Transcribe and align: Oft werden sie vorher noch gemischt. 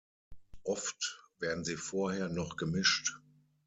Oft 0.63 1.29
werden 1.37 1.63
sie 1.63 1.75
vorher 1.75 2.27
noch 2.27 2.57
gemischt. 2.57 3.19